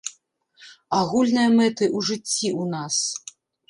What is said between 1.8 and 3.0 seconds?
ў жыцці ў нас.